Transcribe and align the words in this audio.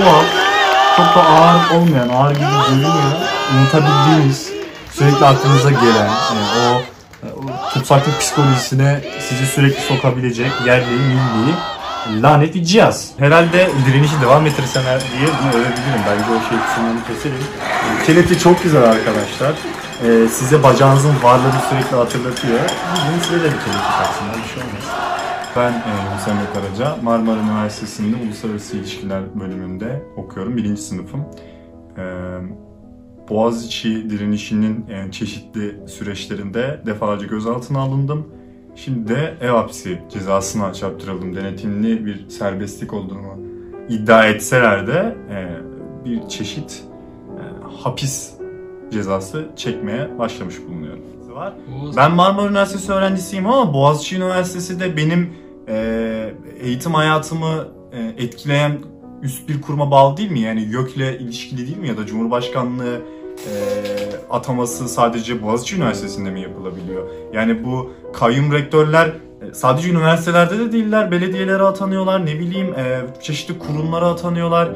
doğal, 0.00 0.24
çok 0.96 1.06
da 1.06 1.28
ağır 1.28 1.70
olmayan, 1.70 2.08
ağır 2.08 2.34
gibi 2.34 2.46
görünüyor. 2.68 2.92
Unutabildiğiniz, 3.54 4.52
sürekli 4.92 5.26
aklınıza 5.26 5.70
gelen, 5.70 6.08
yani 6.08 6.46
o, 6.60 6.82
o 7.26 7.70
tutsaklık 7.74 8.20
psikolojisine 8.20 9.00
sizi 9.28 9.46
sürekli 9.46 9.82
sokabilecek 9.82 10.50
yerli, 10.66 10.90
milli, 10.90 11.54
lanet 12.22 12.54
bir 12.54 12.64
cihaz. 12.64 13.08
Herhalde 13.18 13.70
direnişi 13.86 14.20
devam 14.20 14.46
ettirseler 14.46 15.00
diye 15.00 15.28
bunu 15.42 15.50
övebilirim. 15.50 16.02
Bence 16.10 16.30
o 16.30 16.48
şey 16.48 16.58
kısımlarını 16.66 17.00
keselim. 17.08 17.44
Keleti 18.06 18.38
çok 18.38 18.62
güzel 18.62 18.82
arkadaşlar. 18.82 19.52
Ee, 20.04 20.28
size 20.28 20.62
bacağınızın 20.62 21.14
varlığını 21.22 21.60
sürekli 21.70 21.96
hatırlatıyor. 21.96 22.60
Bugün 22.60 23.22
size 23.22 23.36
de 23.40 23.44
bir 23.44 23.58
keleti 23.64 23.92
taksınlar. 23.98 24.34
Bir 24.44 24.54
şey 24.54 24.62
olmaz. 24.62 25.07
Ben 25.58 25.72
e, 25.72 26.16
Hüseyin 26.16 26.38
Karaca, 26.54 26.96
Marmara 27.02 27.40
Üniversitesi'nde 27.40 28.16
Uluslararası 28.26 28.76
İlişkiler 28.76 29.40
bölümünde 29.40 30.02
okuyorum. 30.16 30.56
Birinci 30.56 30.82
sınıfım. 30.82 31.24
Ee, 31.98 32.02
Boğaziçi 33.28 34.10
direnişinin 34.10 34.86
yani 34.90 35.12
çeşitli 35.12 35.88
süreçlerinde 35.88 36.80
defalarca 36.86 37.26
gözaltına 37.26 37.80
alındım. 37.80 38.28
Şimdi 38.76 39.08
de 39.08 39.34
ev 39.40 39.50
hapsi 39.50 40.02
cezasına 40.12 40.72
çarptırıldım. 40.72 41.36
Denetimli 41.36 42.06
bir 42.06 42.28
serbestlik 42.28 42.94
olduğunu 42.94 43.38
iddia 43.88 44.26
etseler 44.26 44.86
de 44.86 45.16
e, 45.30 45.48
bir 46.04 46.28
çeşit 46.28 46.84
e, 47.28 47.42
hapis 47.82 48.34
cezası 48.92 49.46
çekmeye 49.56 50.18
başlamış 50.18 50.54
bulunuyorum. 50.68 51.02
Var. 51.28 51.52
Ben 51.96 52.12
Marmara 52.12 52.48
Üniversitesi 52.48 52.92
öğrencisiyim 52.92 53.46
ama 53.46 53.74
Boğaziçi 53.74 54.16
Üniversitesi 54.16 54.80
de 54.80 54.96
benim 54.96 55.47
e, 55.68 56.34
eğitim 56.60 56.94
hayatımı 56.94 57.68
e, 57.92 58.24
etkileyen 58.24 58.78
üst 59.22 59.48
bir 59.48 59.60
kuruma 59.60 59.90
bağlı 59.90 60.16
değil 60.16 60.30
mi? 60.30 60.40
Yani 60.40 60.62
YÖK'le 60.62 61.20
ilişkili 61.20 61.66
değil 61.66 61.78
mi? 61.78 61.88
Ya 61.88 61.96
da 61.96 62.06
Cumhurbaşkanlığı 62.06 63.00
e, 63.38 63.52
ataması 64.30 64.88
sadece 64.88 65.42
Boğaziçi 65.42 65.76
Üniversitesi'nde 65.76 66.30
mi 66.30 66.40
yapılabiliyor? 66.40 67.08
Yani 67.32 67.64
bu 67.64 67.92
kayyum 68.12 68.52
rektörler 68.52 69.06
e, 69.06 69.54
sadece 69.54 69.90
üniversitelerde 69.90 70.58
de 70.58 70.72
değiller. 70.72 71.10
Belediyelere 71.10 71.62
atanıyorlar, 71.62 72.26
ne 72.26 72.38
bileyim 72.38 72.74
e, 72.74 73.00
çeşitli 73.22 73.58
kurumlara 73.58 74.06
atanıyorlar. 74.06 74.68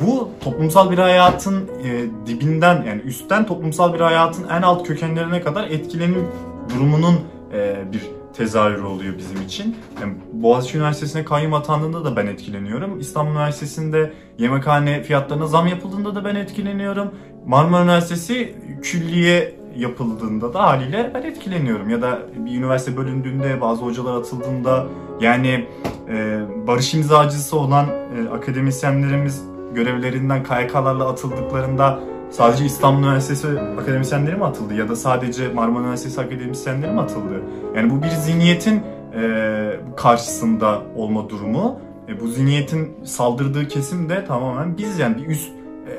Bu 0.00 0.28
toplumsal 0.44 0.90
bir 0.90 0.98
hayatın 0.98 1.70
e, 1.84 2.04
dibinden 2.26 2.82
yani 2.88 3.00
üstten 3.00 3.46
toplumsal 3.46 3.94
bir 3.94 4.00
hayatın 4.00 4.48
en 4.48 4.62
alt 4.62 4.86
kökenlerine 4.86 5.40
kadar 5.40 5.64
etkilenim 5.64 6.28
durumunun 6.74 7.14
e, 7.52 7.84
bir 7.92 8.02
tezahürü 8.36 8.82
oluyor 8.82 9.18
bizim 9.18 9.42
için. 9.42 9.76
Yani 10.00 10.14
Boğaziçi 10.32 10.76
Üniversitesi'ne 10.78 11.24
kayyum 11.24 11.54
atandığında 11.54 12.04
da 12.04 12.16
ben 12.16 12.26
etkileniyorum. 12.26 13.00
İstanbul 13.00 13.30
Üniversitesi'nde 13.30 14.12
yemekhane 14.38 15.02
fiyatlarına 15.02 15.46
zam 15.46 15.66
yapıldığında 15.66 16.14
da 16.14 16.24
ben 16.24 16.34
etkileniyorum. 16.34 17.14
Marmara 17.46 17.84
Üniversitesi 17.84 18.54
külliye 18.82 19.56
yapıldığında 19.76 20.54
da 20.54 20.62
haliyle 20.62 21.10
ben 21.14 21.22
etkileniyorum. 21.22 21.90
Ya 21.90 22.02
da 22.02 22.18
bir 22.36 22.50
üniversite 22.50 22.96
bölündüğünde, 22.96 23.60
bazı 23.60 23.82
hocalar 23.82 24.14
atıldığında 24.14 24.86
yani 25.20 25.68
e, 26.08 26.40
barış 26.66 26.94
imzacısı 26.94 27.58
olan 27.58 27.86
e, 27.88 28.28
akademisyenlerimiz 28.34 29.42
görevlerinden 29.74 30.42
KYK'larla 30.44 31.08
atıldıklarında 31.08 32.00
sadece 32.30 32.64
İstanbul 32.64 33.02
Üniversitesi 33.02 33.48
akademisyenleri 33.60 34.36
mi 34.36 34.44
atıldı 34.44 34.74
ya 34.74 34.88
da 34.88 34.96
sadece 34.96 35.48
Marmara 35.48 35.82
Üniversitesi 35.82 36.20
akademisyenleri 36.20 36.92
mi 36.92 37.00
atıldı? 37.00 37.42
Yani 37.76 37.90
bu 37.90 38.02
bir 38.02 38.08
zihniyetin 38.08 38.82
e, 39.14 39.80
karşısında 39.96 40.82
olma 40.96 41.28
durumu. 41.28 41.80
E, 42.08 42.20
bu 42.20 42.28
zihniyetin 42.28 43.04
saldırdığı 43.04 43.68
kesim 43.68 44.08
de 44.08 44.24
tamamen 44.24 44.78
biz 44.78 44.98
yani 44.98 45.16
bir 45.16 45.26
üst 45.26 45.50
e, 45.50 45.96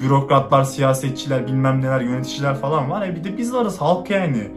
bürokratlar, 0.00 0.64
siyasetçiler, 0.64 1.46
bilmem 1.46 1.82
neler, 1.82 2.00
yöneticiler 2.00 2.54
falan 2.54 2.90
var. 2.90 3.08
E 3.08 3.16
bir 3.16 3.24
de 3.24 3.36
biz 3.36 3.54
varız 3.54 3.80
halk 3.80 4.10
yani. 4.10 4.50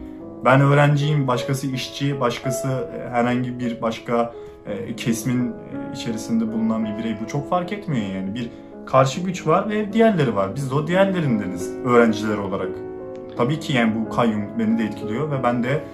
Ben 0.44 0.60
öğrenciyim, 0.60 1.26
başkası 1.26 1.66
işçi, 1.66 2.20
başkası 2.20 2.68
e, 2.68 3.10
herhangi 3.10 3.58
bir 3.58 3.82
başka 3.82 4.34
e, 4.66 4.96
kesimin 4.96 5.48
e, 5.48 5.52
içerisinde 5.94 6.52
bulunan 6.52 6.84
bir 6.84 6.98
birey. 6.98 7.16
Bu 7.24 7.28
çok 7.28 7.50
fark 7.50 7.72
etmiyor 7.72 8.06
yani. 8.06 8.34
Bir 8.34 8.50
karşı 8.90 9.20
güç 9.20 9.46
var 9.46 9.70
ve 9.70 9.92
diğerleri 9.92 10.36
var. 10.36 10.56
Biz 10.56 10.70
de 10.70 10.74
o 10.74 10.86
diğerlerindeniz 10.86 11.76
öğrenciler 11.84 12.38
olarak. 12.38 12.68
Tabii 13.36 13.60
ki 13.60 13.72
yani 13.72 13.92
bu 13.94 14.10
kayyum 14.16 14.42
beni 14.58 14.78
de 14.78 14.84
etkiliyor 14.84 15.30
ve 15.30 15.42
ben 15.42 15.64
de 15.64 15.84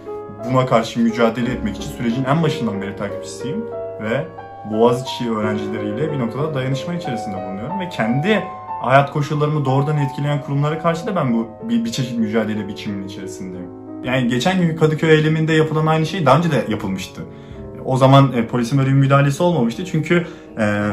buna 0.50 0.66
karşı 0.66 1.00
mücadele 1.00 1.52
etmek 1.52 1.76
için 1.76 1.90
sürecin 1.90 2.24
en 2.24 2.42
başından 2.42 2.82
beri 2.82 2.96
takipçisiyim 2.96 3.64
ve 4.02 4.26
Boğaziçi 4.72 5.30
öğrencileriyle 5.30 6.12
bir 6.12 6.18
noktada 6.18 6.54
dayanışma 6.54 6.94
içerisinde 6.94 7.36
bulunuyorum 7.36 7.80
ve 7.80 7.88
kendi 7.88 8.42
hayat 8.82 9.12
koşullarımı 9.12 9.64
doğrudan 9.64 9.98
etkileyen 9.98 10.42
kurumlara 10.42 10.78
karşı 10.78 11.06
da 11.06 11.16
ben 11.16 11.32
bu 11.32 11.48
bir, 11.62 11.84
bir 11.84 11.92
çeşit 11.92 12.18
mücadele 12.18 12.68
biçiminin 12.68 13.08
içerisindeyim. 13.08 13.70
Yani 14.04 14.28
geçen 14.28 14.60
gün 14.60 14.76
Kadıköy 14.76 15.10
eyleminde 15.10 15.52
yapılan 15.52 15.86
aynı 15.86 16.06
şey 16.06 16.26
daha 16.26 16.38
önce 16.38 16.50
de 16.50 16.64
yapılmıştı. 16.68 17.22
O 17.84 17.96
zaman 17.96 18.32
e, 18.32 18.46
polisin 18.46 18.78
böyle 18.78 18.90
bir 18.90 18.94
müdahalesi 18.94 19.42
olmamıştı 19.42 19.84
çünkü 19.84 20.26
e, 20.58 20.88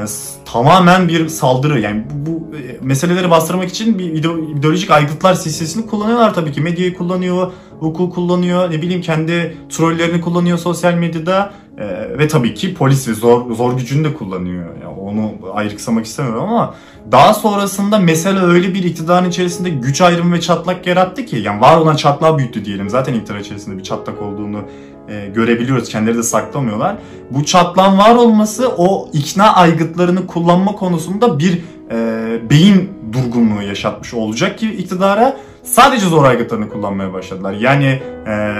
tamamen 0.45 1.07
bir 1.07 1.27
saldırı 1.27 1.79
yani 1.79 2.03
bu, 2.09 2.31
bu 2.31 2.57
e, 2.57 2.77
meseleleri 2.81 3.31
bastırmak 3.31 3.69
için 3.69 3.99
bir 3.99 4.13
ideolojik 4.13 4.91
aygıtlar 4.91 5.33
silsilesini 5.33 5.87
kullanıyorlar 5.87 6.33
tabii 6.33 6.51
ki. 6.51 6.61
Medyayı 6.61 6.93
kullanıyor, 6.93 7.51
hukuk 7.79 8.15
kullanıyor, 8.15 8.71
ne 8.71 8.81
bileyim 8.81 9.01
kendi 9.01 9.57
trollerini 9.69 10.21
kullanıyor 10.21 10.57
sosyal 10.57 10.93
medyada 10.93 11.53
e, 11.77 12.17
ve 12.17 12.27
tabii 12.27 12.53
ki 12.53 12.73
polis 12.73 13.07
ve 13.07 13.13
zor 13.13 13.51
zor 13.51 13.77
gücünü 13.77 14.09
de 14.09 14.13
kullanıyor. 14.13 14.65
Yani 14.83 14.99
onu 14.99 15.31
ayrıksamak 15.53 16.05
istemiyorum 16.05 16.43
ama 16.43 16.75
daha 17.11 17.33
sonrasında 17.33 17.99
mesele 17.99 18.39
öyle 18.39 18.73
bir 18.73 18.83
iktidarın 18.83 19.29
içerisinde 19.29 19.69
güç 19.69 20.01
ayrımı 20.01 20.35
ve 20.35 20.41
çatlak 20.41 20.87
yarattı 20.87 21.25
ki 21.25 21.37
yani 21.37 21.61
var 21.61 21.77
olan 21.77 21.95
çatlağı 21.95 22.37
büyüttü 22.37 22.65
diyelim. 22.65 22.89
Zaten 22.89 23.13
iktidar 23.13 23.39
içerisinde 23.39 23.77
bir 23.77 23.83
çatlak 23.83 24.21
olduğunu 24.21 24.61
e, 25.09 25.27
görebiliyoruz. 25.27 25.89
Kendileri 25.89 26.17
de 26.17 26.23
saklamıyorlar. 26.23 26.95
Bu 27.31 27.45
çatlağın 27.45 27.97
var 27.97 28.15
olması 28.15 28.69
o 28.77 29.09
ikna 29.13 29.53
aygıtlarını 29.53 30.27
kullanma 30.27 30.71
konusunda 30.71 31.39
bir 31.39 31.61
e, 31.91 32.49
beyin 32.49 32.89
durgunluğu 33.13 33.61
yaşatmış 33.61 34.13
olacak 34.13 34.57
ki 34.57 34.71
iktidara 34.71 35.37
sadece 35.63 36.05
zor 36.05 36.25
aygıtlarını 36.25 36.69
kullanmaya 36.69 37.13
başladılar. 37.13 37.53
Yani 37.53 38.01
e, 38.27 38.55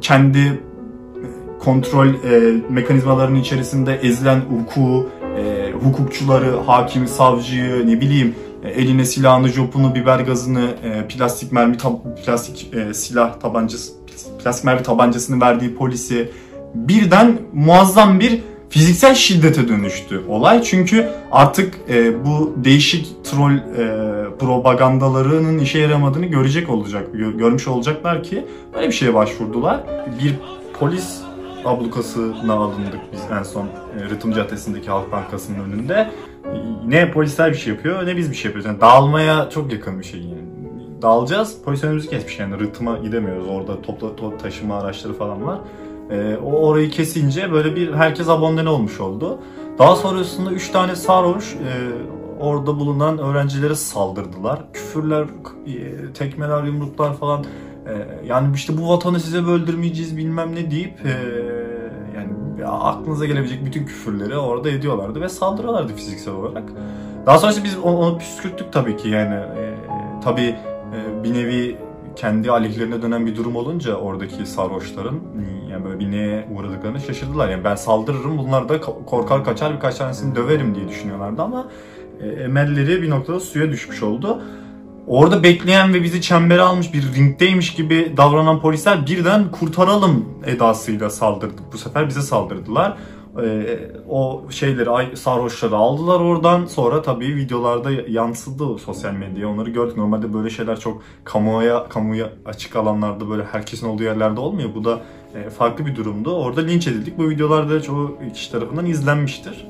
kendi 0.00 0.60
kontrol 1.64 2.06
e, 2.06 2.60
mekanizmalarının 2.70 3.40
içerisinde 3.40 3.94
ezilen 3.94 4.40
hukuku, 4.40 5.08
e, 5.38 5.72
hukukçuları, 5.72 6.56
hakim, 6.66 7.06
savcıyı, 7.06 7.86
ne 7.86 8.00
bileyim 8.00 8.34
e, 8.64 8.70
eline 8.70 9.04
silahını, 9.04 9.48
jopunu, 9.48 9.94
biber 9.94 10.20
gazını, 10.20 10.70
e, 10.84 11.08
plastik 11.08 11.52
mermi, 11.52 11.76
plastik 12.24 12.74
e, 12.74 12.94
silah 12.94 13.40
tabancası, 13.40 13.92
mermi 14.64 14.82
tabancasını 14.82 15.40
verdiği 15.40 15.74
polisi 15.74 16.30
birden 16.74 17.38
muazzam 17.52 18.20
bir 18.20 18.40
fiziksel 18.72 19.14
şiddete 19.14 19.68
dönüştü 19.68 20.22
olay. 20.28 20.62
Çünkü 20.62 21.08
artık 21.30 21.74
e, 21.88 22.24
bu 22.24 22.54
değişik 22.56 23.24
troll 23.24 23.56
e, 23.56 24.38
propagandalarının 24.38 25.58
işe 25.58 25.78
yaramadığını 25.78 26.26
görecek 26.26 26.70
olacak, 26.70 27.08
gör, 27.12 27.32
görmüş 27.32 27.68
olacaklar 27.68 28.22
ki 28.22 28.46
böyle 28.74 28.86
bir 28.86 28.92
şeye 28.92 29.14
başvurdular. 29.14 29.80
Bir 30.24 30.34
polis 30.78 31.20
ablukasına 31.64 32.52
alındık 32.52 33.00
biz 33.12 33.20
en 33.38 33.42
son 33.42 33.66
e, 34.30 34.34
Caddesi'ndeki 34.34 34.90
Halk 34.90 35.12
Bankası'nın 35.12 35.58
önünde. 35.58 36.10
Ne 36.86 37.10
polisler 37.10 37.52
bir 37.52 37.56
şey 37.56 37.72
yapıyor 37.72 38.06
ne 38.06 38.16
biz 38.16 38.30
bir 38.30 38.36
şey 38.36 38.48
yapıyoruz. 38.48 38.66
Yani 38.66 38.80
dağılmaya 38.80 39.50
çok 39.50 39.72
yakın 39.72 40.00
bir 40.00 40.04
şey 40.04 40.20
yani. 40.20 40.61
Dağılacağız. 41.02 41.56
Polis 41.64 41.84
önümüzü 41.84 42.10
kesmiş 42.10 42.38
yani 42.38 42.58
rıtıma 42.58 42.98
gidemiyoruz. 42.98 43.48
Orada 43.48 43.82
topla 43.82 44.16
top 44.16 44.40
taşıma 44.40 44.78
araçları 44.78 45.12
falan 45.12 45.46
var. 45.46 45.58
E, 46.10 46.36
o 46.36 46.52
orayı 46.52 46.90
kesince 46.90 47.52
böyle 47.52 47.76
bir 47.76 47.94
herkes 47.94 48.28
abone 48.28 48.68
olmuş 48.68 49.00
oldu. 49.00 49.38
Daha 49.78 49.96
sonrasında 49.96 50.50
3 50.50 50.70
tane 50.70 50.96
sarhoş 50.96 51.54
e, 51.54 51.58
orada 52.40 52.78
bulunan 52.78 53.18
öğrencilere 53.18 53.74
saldırdılar. 53.74 54.72
Küfürler, 54.72 55.26
e, 55.66 56.12
tekmeler, 56.12 56.62
yumruklar 56.62 57.16
falan 57.16 57.44
ee, 57.86 58.26
yani 58.26 58.54
işte 58.54 58.78
bu 58.78 58.88
vatanı 58.88 59.20
size 59.20 59.46
böldürmeyeceğiz 59.46 60.16
bilmem 60.16 60.54
ne 60.54 60.70
deyip 60.70 61.06
e, 61.06 61.10
yani 62.16 62.66
aklınıza 62.66 63.26
gelebilecek 63.26 63.66
bütün 63.66 63.86
küfürleri 63.86 64.36
orada 64.36 64.70
ediyorlardı 64.70 65.20
ve 65.20 65.28
saldırıyorlardı 65.28 65.94
fiziksel 65.94 66.34
olarak. 66.34 66.64
Daha 67.26 67.38
sonrası 67.38 67.64
biz 67.64 67.78
onu, 67.78 67.98
onu 67.98 68.18
püskürttük 68.18 68.72
tabii 68.72 68.96
ki 68.96 69.08
yani 69.08 69.34
e, 69.34 69.74
tabii 70.24 70.42
e, 70.42 70.71
bir 71.24 71.34
nevi 71.34 71.76
kendi 72.16 72.50
aleyhlerine 72.50 73.02
dönen 73.02 73.26
bir 73.26 73.36
durum 73.36 73.56
olunca 73.56 73.94
oradaki 73.94 74.46
sarhoşların 74.46 75.20
yani 75.70 75.84
böyle 75.84 75.98
bir 75.98 76.10
neye 76.10 76.48
uğradıklarını 76.54 77.00
şaşırdılar. 77.00 77.48
Yani 77.48 77.64
ben 77.64 77.74
saldırırım 77.74 78.38
bunlar 78.38 78.68
da 78.68 78.80
korkar 78.80 79.44
kaçar 79.44 79.74
birkaç 79.74 79.94
tanesini 79.94 80.36
döverim 80.36 80.74
diye 80.74 80.88
düşünüyorlardı 80.88 81.42
ama 81.42 81.68
e, 82.20 82.28
emelleri 82.28 83.02
bir 83.02 83.10
noktada 83.10 83.40
suya 83.40 83.70
düşmüş 83.70 84.02
oldu. 84.02 84.42
Orada 85.06 85.42
bekleyen 85.42 85.94
ve 85.94 86.02
bizi 86.02 86.20
çembere 86.20 86.60
almış 86.60 86.94
bir 86.94 87.14
ringdeymiş 87.14 87.74
gibi 87.74 88.12
davranan 88.16 88.60
polisler 88.60 89.06
birden 89.06 89.50
kurtaralım 89.50 90.24
edasıyla 90.46 91.10
saldırdı. 91.10 91.62
Bu 91.72 91.78
sefer 91.78 92.08
bize 92.08 92.22
saldırdılar. 92.22 92.96
E, 93.40 93.78
o 94.08 94.42
şeyleri 94.50 94.90
ay- 94.90 95.16
sarhoşları 95.16 95.76
aldılar 95.76 96.20
oradan. 96.20 96.66
Sonra 96.66 97.02
tabii 97.02 97.36
videolarda 97.36 97.90
yansıdı 98.08 98.78
sosyal 98.78 99.12
medyaya. 99.12 99.48
Onları 99.48 99.70
gördük. 99.70 99.96
Normalde 99.96 100.34
böyle 100.34 100.50
şeyler 100.50 100.80
çok 100.80 101.02
kamuoya 101.24 101.88
kamuya 101.88 102.32
açık 102.44 102.76
alanlarda 102.76 103.30
böyle 103.30 103.44
herkesin 103.44 103.88
olduğu 103.88 104.02
yerlerde 104.02 104.40
olmuyor. 104.40 104.68
Bu 104.74 104.84
da 104.84 105.00
e, 105.34 105.50
farklı 105.50 105.86
bir 105.86 105.96
durumdu. 105.96 106.36
Orada 106.36 106.60
linç 106.60 106.86
edildik. 106.86 107.18
Bu 107.18 107.30
videolarda 107.30 107.82
çoğu 107.82 108.18
kişi 108.34 108.52
tarafından 108.52 108.86
izlenmiştir. 108.86 109.66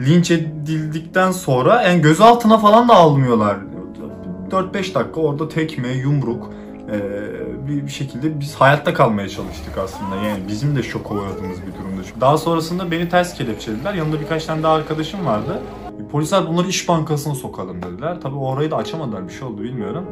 Linç 0.00 0.30
edildikten 0.30 1.30
sonra 1.30 1.82
en 1.82 2.02
gözaltına 2.02 2.58
falan 2.58 2.88
da 2.88 2.94
almıyorlar. 2.94 3.56
4-5 4.50 4.94
dakika 4.94 5.20
orada 5.20 5.48
tekme, 5.48 5.88
yumruk 5.88 6.50
e, 6.90 6.98
bir, 7.68 7.86
bir 7.86 7.90
şekilde 7.90 8.40
biz 8.40 8.54
hayatta 8.54 8.94
kalmaya 8.94 9.28
çalıştık 9.28 9.78
aslında. 9.78 10.16
Yani 10.16 10.48
bizim 10.48 10.76
de 10.76 10.82
şok 10.82 11.10
uğradığımız 11.10 11.62
bir 11.62 11.72
durumda. 11.72 12.20
Daha 12.20 12.38
sonrasında 12.38 12.90
beni 12.90 13.08
ters 13.08 13.34
kelepçelediler. 13.34 13.94
Yanımda 13.94 14.20
birkaç 14.20 14.44
tane 14.44 14.62
daha 14.62 14.74
arkadaşım 14.74 15.26
vardı. 15.26 15.62
Polisler 16.12 16.48
bunları 16.48 16.68
iş 16.68 16.88
bankasına 16.88 17.34
sokalım 17.34 17.82
dediler. 17.82 18.20
Tabii 18.22 18.36
orayı 18.36 18.70
da 18.70 18.76
açamadılar. 18.76 19.28
Bir 19.28 19.32
şey 19.32 19.48
oldu 19.48 19.62
bilmiyorum. 19.62 20.06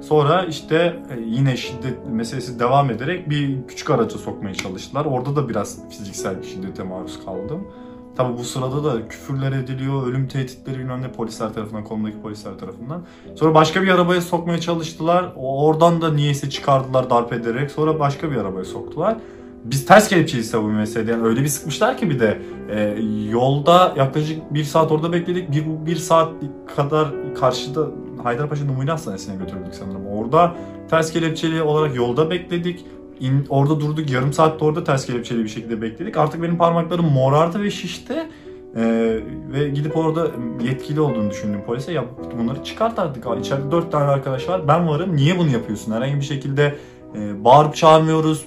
Sonra 0.00 0.44
işte 0.44 1.02
e, 1.10 1.20
yine 1.20 1.56
şiddet 1.56 2.08
meselesi 2.08 2.58
devam 2.58 2.90
ederek 2.90 3.30
bir 3.30 3.66
küçük 3.68 3.90
araca 3.90 4.18
sokmaya 4.18 4.54
çalıştılar. 4.54 5.04
Orada 5.04 5.36
da 5.36 5.48
biraz 5.48 5.88
fiziksel 5.90 6.42
bir 6.42 6.46
şiddete 6.46 6.82
maruz 6.82 7.24
kaldım. 7.24 7.68
Tabi 8.16 8.38
bu 8.38 8.44
sırada 8.44 8.84
da 8.84 9.08
küfürler 9.08 9.52
ediliyor, 9.52 10.06
ölüm 10.06 10.28
tehditleri 10.28 10.78
bilmem 10.78 11.02
ne 11.02 11.12
polisler 11.12 11.54
tarafından, 11.54 11.84
konudaki 11.84 12.20
polisler 12.20 12.58
tarafından. 12.58 13.02
Sonra 13.34 13.54
başka 13.54 13.82
bir 13.82 13.88
arabaya 13.88 14.20
sokmaya 14.20 14.60
çalıştılar. 14.60 15.32
Oradan 15.36 16.02
da 16.02 16.12
niyeyse 16.12 16.50
çıkardılar 16.50 17.10
darp 17.10 17.32
ederek. 17.32 17.70
Sonra 17.70 17.98
başka 17.98 18.30
bir 18.30 18.36
arabaya 18.36 18.64
soktular. 18.64 19.16
Biz 19.64 19.86
ters 19.86 20.08
kelepçeyiz 20.08 20.50
tabii 20.50 20.64
bu 20.64 20.68
meselede. 20.68 21.10
Yani 21.10 21.26
öyle 21.26 21.42
bir 21.42 21.48
sıkmışlar 21.48 21.98
ki 21.98 22.10
bir 22.10 22.20
de 22.20 22.38
e, 22.70 22.98
yolda 23.30 23.94
yaklaşık 23.96 24.54
bir 24.54 24.64
saat 24.64 24.92
orada 24.92 25.12
bekledik. 25.12 25.52
Bir, 25.52 25.86
bir 25.86 25.96
saat 25.96 26.32
kadar 26.76 27.08
karşıda 27.34 27.86
Haydarpaşa 28.22 28.64
Numune 28.64 28.90
Hastanesi'ne 28.90 29.36
götürdük 29.36 29.74
sanırım. 29.74 30.06
Orada 30.06 30.54
ters 30.90 31.12
kelepçeli 31.12 31.62
olarak 31.62 31.96
yolda 31.96 32.30
bekledik. 32.30 32.86
İn, 33.20 33.46
orada 33.48 33.80
durduk 33.80 34.10
yarım 34.10 34.32
saatte 34.32 34.64
orada 34.64 34.84
ters 34.84 35.06
kelepçeli 35.06 35.44
bir 35.44 35.48
şekilde 35.48 35.82
bekledik. 35.82 36.16
Artık 36.16 36.42
benim 36.42 36.58
parmaklarım 36.58 37.04
morardı 37.04 37.62
ve 37.62 37.70
şişti. 37.70 38.28
Ee, 38.76 39.20
ve 39.52 39.68
gidip 39.68 39.96
orada 39.96 40.30
yetkili 40.62 41.00
olduğunu 41.00 41.30
düşündüm 41.30 41.60
polise. 41.66 41.92
Ya 41.92 42.04
bunları 42.38 42.64
çıkart 42.64 42.98
artık. 42.98 43.24
İçeride 43.40 43.70
dört 43.70 43.92
tane 43.92 44.04
arkadaş 44.04 44.48
var. 44.48 44.68
Ben 44.68 44.88
varım. 44.88 45.16
Niye 45.16 45.38
bunu 45.38 45.50
yapıyorsun? 45.50 45.92
Herhangi 45.92 46.16
bir 46.16 46.24
şekilde 46.24 46.76
e, 47.14 47.44
bağırıp 47.44 47.74
çağırmıyoruz. 47.74 48.46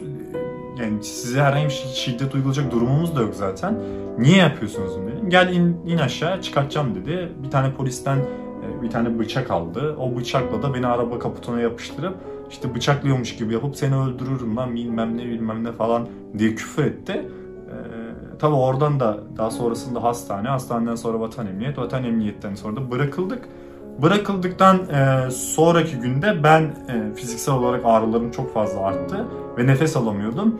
Yani 0.80 1.04
size 1.04 1.42
herhangi 1.42 1.66
bir 1.66 1.84
şiddet 1.94 2.36
uygulayacak 2.36 2.72
durumumuz 2.72 3.16
da 3.16 3.22
yok 3.22 3.36
zaten. 3.36 3.80
Niye 4.18 4.38
yapıyorsunuz 4.38 4.92
bunu 4.98 5.12
dedim. 5.12 5.30
Gel 5.30 5.54
in, 5.54 5.78
in 5.88 5.98
aşağı 5.98 6.42
çıkartacağım 6.42 6.96
dedi. 6.96 7.32
Bir 7.44 7.52
tane 7.52 7.74
polisten 7.74 8.18
e, 8.18 8.82
bir 8.82 8.90
tane 8.90 9.20
bıçak 9.20 9.52
aldı. 9.52 9.96
O 10.00 10.16
bıçakla 10.16 10.64
da 10.64 10.74
beni 10.74 10.88
araba 10.88 11.20
kaputuna 11.20 11.62
yapıştırıp 11.62 12.16
işte 12.50 12.76
bıçaklıyormuş 12.76 13.36
gibi 13.36 13.54
yapıp 13.54 13.76
seni 13.76 13.96
öldürürüm 13.96 14.58
lan 14.58 14.76
bilmem 14.76 15.18
ne 15.18 15.26
bilmem 15.26 15.64
ne 15.64 15.72
falan 15.72 16.08
diye 16.38 16.56
küfür 16.56 16.86
etti. 16.86 17.12
Ee, 17.14 18.08
tabii 18.40 18.56
oradan 18.56 19.00
da 19.00 19.18
daha 19.38 19.52
sonrasında 19.52 20.04
hastane, 20.04 20.48
hastaneden 20.48 20.96
sonra 20.96 21.20
vatan 21.20 21.48
emniyet, 21.48 21.78
vatan 21.78 22.04
emniyetten 22.04 22.56
sonra 22.56 22.76
da 22.76 22.92
bırakıldık. 22.92 23.48
Bırakıldıktan 24.02 24.90
e, 24.90 25.32
sonraki 25.32 25.96
günde 25.96 26.44
ben 26.44 26.62
e, 26.62 27.16
fiziksel 27.16 27.56
olarak 27.56 27.82
ağrılarım 27.86 28.32
çok 28.32 28.54
fazla 28.54 28.82
arttı 28.82 29.26
ve 29.58 29.68
nefes 29.68 29.98
alamıyordum. 29.98 30.60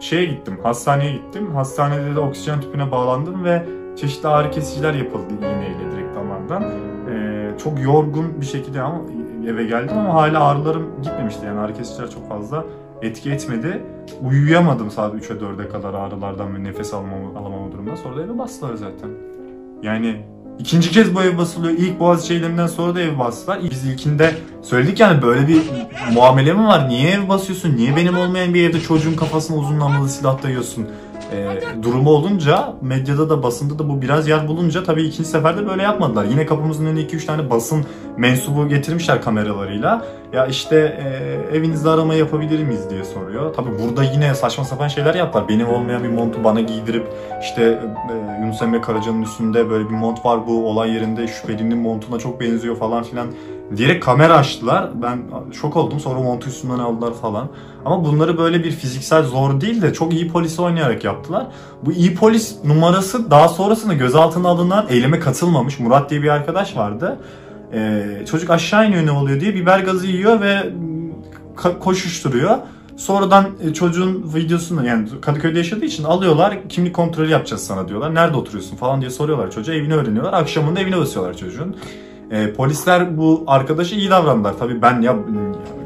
Şeye 0.00 0.24
gittim, 0.24 0.58
hastaneye 0.62 1.12
gittim. 1.12 1.54
Hastanede 1.54 2.16
de 2.16 2.20
oksijen 2.20 2.60
tüpüne 2.60 2.90
bağlandım 2.90 3.44
ve 3.44 3.66
çeşitli 3.96 4.28
ağrı 4.28 4.50
kesiciler 4.50 4.94
yapıldı 4.94 5.34
iğneyle 5.38 5.92
direkt 5.92 6.16
damardan. 6.16 6.62
E, 7.10 7.58
çok 7.58 7.80
yorgun 7.80 8.40
bir 8.40 8.46
şekilde 8.46 8.82
ama 8.82 9.00
eve 9.48 9.64
geldim 9.64 9.98
ama 9.98 10.14
hala 10.14 10.44
ağrılarım 10.44 11.02
gitmemişti. 11.02 11.46
Yani 11.46 11.60
ağrı 11.60 11.74
kesiciler 11.74 12.10
çok 12.10 12.28
fazla 12.28 12.64
etki 13.02 13.30
etmedi. 13.30 13.82
Uyuyamadım 14.22 14.90
saat 14.90 15.14
3'e 15.14 15.36
4'e 15.36 15.68
kadar 15.68 15.94
ağrılardan 15.94 16.54
ve 16.54 16.64
nefes 16.64 16.94
almama, 16.94 17.40
alamama 17.40 17.72
durumunda. 17.72 17.96
Sonra 17.96 18.16
da 18.16 18.22
eve 18.22 18.38
bastılar 18.38 18.74
zaten. 18.74 19.10
Yani 19.82 20.24
ikinci 20.58 20.90
kez 20.90 21.14
bu 21.14 21.22
ev 21.22 21.38
basılıyor. 21.38 21.72
İlk 21.78 22.00
boğaz 22.00 22.30
eyleminden 22.30 22.66
sonra 22.66 22.94
da 22.94 23.00
ev 23.00 23.18
bastılar. 23.18 23.58
Biz 23.70 23.84
ilkinde 23.84 24.34
söyledik 24.62 25.00
yani 25.00 25.22
böyle 25.22 25.48
bir 25.48 25.62
muamele 26.12 26.52
mi 26.52 26.66
var? 26.66 26.88
Niye 26.88 27.10
ev 27.10 27.28
basıyorsun? 27.28 27.76
Niye 27.76 27.96
benim 27.96 28.16
olmayan 28.18 28.54
bir 28.54 28.70
evde 28.70 28.80
çocuğun 28.80 29.14
kafasına 29.14 29.56
uzun 29.56 29.78
namlulı 29.78 30.08
silah 30.08 30.42
dayıyorsun? 30.42 30.86
E, 31.32 31.82
durumu 31.82 32.10
olunca 32.10 32.74
medyada 32.82 33.30
da 33.30 33.42
basında 33.42 33.78
da 33.78 33.88
bu 33.88 34.02
biraz 34.02 34.28
yer 34.28 34.48
bulunca 34.48 34.84
tabii 34.84 35.02
ikinci 35.02 35.28
seferde 35.28 35.68
böyle 35.68 35.82
yapmadılar. 35.82 36.24
Yine 36.24 36.46
kapımızın 36.46 36.86
önüne 36.86 37.00
2-3 37.00 37.26
tane 37.26 37.50
basın 37.50 37.84
mensubu 38.16 38.68
getirmişler 38.68 39.22
kameralarıyla. 39.22 40.04
Ya 40.32 40.46
işte 40.46 40.76
e, 40.76 41.56
evinizde 41.56 41.90
arama 41.90 42.14
yapabilir 42.14 42.64
miyiz 42.64 42.90
diye 42.90 43.04
soruyor. 43.04 43.54
Tabii 43.54 43.70
burada 43.84 44.04
yine 44.04 44.34
saçma 44.34 44.64
sapan 44.64 44.88
şeyler 44.88 45.14
yaptılar. 45.14 45.48
Benim 45.48 45.68
olmayan 45.68 46.04
bir 46.04 46.08
montu 46.08 46.44
bana 46.44 46.60
giydirip 46.60 47.06
işte 47.40 47.62
e, 47.62 48.42
Yunus 48.42 48.62
Emre 48.62 48.80
Karaca'nın 48.80 49.22
üstünde 49.22 49.70
böyle 49.70 49.84
bir 49.84 49.94
mont 49.94 50.24
var 50.24 50.46
bu 50.46 50.68
olay 50.68 50.94
yerinde 50.94 51.26
şüphelinin 51.26 51.78
montuna 51.78 52.18
çok 52.18 52.40
benziyor 52.40 52.76
falan 52.76 53.02
filan 53.02 53.28
diyerek 53.76 54.02
kamera 54.02 54.36
açtılar. 54.36 54.90
Ben 55.02 55.18
şok 55.52 55.76
oldum. 55.76 56.00
Sonra 56.00 56.20
montu 56.20 56.48
üstünden 56.48 56.78
aldılar 56.78 57.14
falan. 57.14 57.48
Ama 57.84 58.04
bunları 58.04 58.38
böyle 58.38 58.64
bir 58.64 58.70
fiziksel 58.70 59.24
zor 59.24 59.60
değil 59.60 59.82
de 59.82 59.92
çok 59.92 60.14
iyi 60.14 60.28
polis 60.28 60.60
oynayarak 60.60 61.04
yaptılar. 61.04 61.46
Bu 61.82 61.92
iyi 61.92 62.14
polis 62.14 62.64
numarası 62.64 63.30
daha 63.30 63.48
sonrasında 63.48 63.94
gözaltına 63.94 64.48
alınan 64.48 64.86
eyleme 64.88 65.20
katılmamış. 65.20 65.78
Murat 65.78 66.10
diye 66.10 66.22
bir 66.22 66.28
arkadaş 66.28 66.76
vardı. 66.76 67.18
Ee, 67.72 68.24
çocuk 68.30 68.50
aşağı 68.50 68.88
iniyor 68.88 69.06
ne 69.06 69.10
oluyor 69.10 69.40
diye 69.40 69.54
biber 69.54 69.80
gazı 69.80 70.06
yiyor 70.06 70.40
ve 70.40 70.72
koşuşturuyor. 71.80 72.58
Sonradan 72.96 73.46
e, 73.60 73.72
çocuğun 73.72 74.30
videosunu 74.34 74.86
yani 74.86 75.08
Kadıköy'de 75.20 75.58
yaşadığı 75.58 75.84
için 75.84 76.04
alıyorlar. 76.04 76.68
Kimlik 76.68 76.94
kontrolü 76.94 77.30
yapacağız 77.30 77.66
sana 77.66 77.88
diyorlar. 77.88 78.14
Nerede 78.14 78.36
oturuyorsun 78.36 78.76
falan 78.76 79.00
diye 79.00 79.10
soruyorlar 79.10 79.50
çocuğa. 79.50 79.74
Evini 79.74 79.94
öğreniyorlar. 79.94 80.32
Akşamında 80.32 80.80
evine 80.80 80.98
basıyorlar 80.98 81.36
çocuğun. 81.36 81.76
E, 82.30 82.52
polisler 82.52 83.18
bu 83.18 83.44
arkadaşa 83.46 83.96
iyi 83.96 84.10
davrandılar. 84.10 84.58
Tabii 84.58 84.82
ben 84.82 85.00
ya 85.00 85.16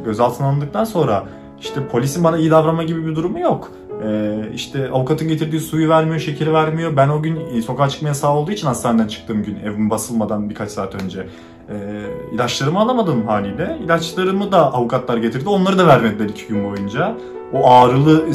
gözaltına 0.04 0.46
alındıktan 0.46 0.84
sonra 0.84 1.24
işte 1.60 1.88
polisin 1.88 2.24
bana 2.24 2.36
iyi 2.36 2.50
davranma 2.50 2.82
gibi 2.82 3.06
bir 3.06 3.16
durumu 3.16 3.40
yok. 3.40 3.72
Ee, 4.04 4.50
işte 4.54 4.90
avukatın 4.90 5.28
getirdiği 5.28 5.60
suyu 5.60 5.88
vermiyor, 5.88 6.18
şekeri 6.18 6.52
vermiyor. 6.52 6.96
Ben 6.96 7.08
o 7.08 7.22
gün 7.22 7.36
e, 7.54 7.62
sokağa 7.62 7.88
çıkma 7.88 8.08
yasağı 8.08 8.32
olduğu 8.32 8.50
için 8.50 8.66
hastaneden 8.66 9.08
çıktığım 9.08 9.42
gün 9.42 9.56
evim 9.64 9.90
basılmadan 9.90 10.50
birkaç 10.50 10.70
saat 10.70 11.02
önce 11.02 11.26
e, 11.68 11.74
ilaçlarımı 12.34 12.78
alamadım 12.78 13.26
haliyle. 13.26 13.78
İlaçlarımı 13.84 14.52
da 14.52 14.72
avukatlar 14.72 15.16
getirdi. 15.16 15.48
Onları 15.48 15.78
da 15.78 15.86
vermediler 15.86 16.28
iki 16.28 16.48
gün 16.48 16.64
boyunca. 16.64 17.16
O 17.52 17.70
ağrılı 17.70 18.34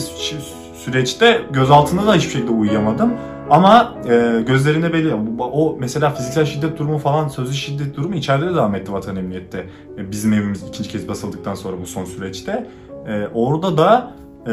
süreçte 0.76 1.42
gözaltında 1.52 2.08
da 2.08 2.14
hiçbir 2.16 2.32
şekilde 2.32 2.52
uyuyamadım. 2.52 3.14
Ama 3.50 3.96
e, 4.10 4.44
gözlerinde 4.48 4.94
belli. 4.94 5.14
O 5.40 5.78
mesela 5.80 6.10
fiziksel 6.10 6.46
şiddet 6.46 6.80
durumu 6.80 6.98
falan 6.98 7.28
sözlü 7.28 7.54
şiddet 7.54 7.96
durumu 7.96 8.16
içeride 8.16 8.46
de 8.46 8.56
devam 8.56 8.76
etti 8.76 8.94
vatan 8.94 9.16
emniyette. 9.16 9.66
E, 9.98 10.12
bizim 10.12 10.34
evimiz 10.34 10.64
ikinci 10.68 10.90
kez 10.90 11.08
basıldıktan 11.08 11.56
sonra 11.56 11.82
bu 11.82 11.86
son 11.86 12.06
süreçte. 12.06 12.68
E, 13.08 13.28
orada 13.34 13.78
da 13.78 14.14
e, 14.48 14.52